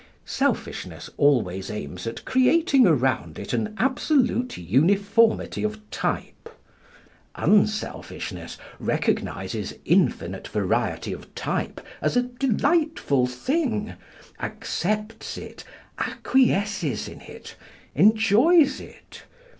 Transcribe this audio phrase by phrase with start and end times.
[0.25, 6.49] Selfishness always aims at creating around it an absolute uniformity of type.
[7.35, 13.93] Unselfishness recognises infinite variety of type as a delightful thing,
[14.39, 15.63] accepts it,
[15.99, 17.55] acquiesces in it,
[17.93, 19.21] enjoys it.